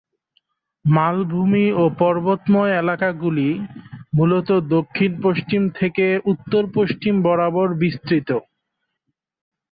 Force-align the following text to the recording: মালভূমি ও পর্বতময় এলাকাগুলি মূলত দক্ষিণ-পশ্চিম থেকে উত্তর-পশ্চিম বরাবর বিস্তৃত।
মালভূমি 0.85 1.65
ও 1.73 1.83
পর্বতময় 1.99 2.73
এলাকাগুলি 2.77 3.49
মূলত 4.13 4.49
দক্ষিণ-পশ্চিম 4.69 5.61
থেকে 5.79 6.05
উত্তর-পশ্চিম 6.31 7.13
বরাবর 7.23 7.67
বিস্তৃত। 7.81 8.29